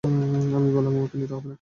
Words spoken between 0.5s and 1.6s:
আমি বললাম, আমাকে নিতে হবে না।